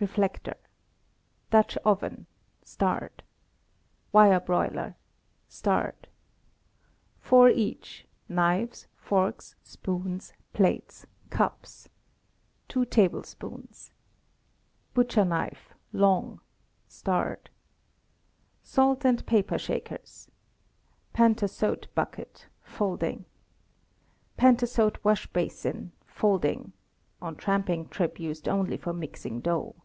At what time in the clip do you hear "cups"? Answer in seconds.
11.30-11.88